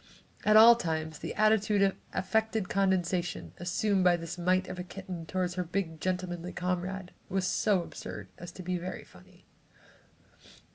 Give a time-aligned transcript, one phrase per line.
[0.43, 5.27] At all times, the attitude of affected condescension assumed by this mite of a kitten
[5.27, 9.45] toward her big gentlemanly comrade, was so absurd as to be very funny.